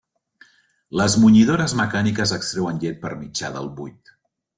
Les 1.01 1.17
munyidores 1.23 1.75
mecàniques 1.81 2.33
extreuen 2.39 2.81
llet 2.85 2.99
per 3.05 3.13
mitjà 3.21 3.53
del 3.59 3.71
buit. 3.81 4.13